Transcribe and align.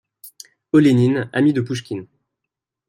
Olénine, 0.73 1.29
ami 1.31 1.53
de 1.53 1.61
Pouchkine. 1.61 2.07